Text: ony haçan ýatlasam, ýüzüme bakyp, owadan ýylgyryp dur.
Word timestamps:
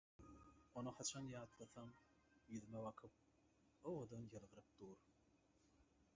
ony 0.81 0.87
haçan 0.99 1.27
ýatlasam, 1.33 1.91
ýüzüme 2.55 2.81
bakyp, 2.87 3.21
owadan 3.93 4.27
ýylgyryp 4.31 4.75
dur. 4.83 4.99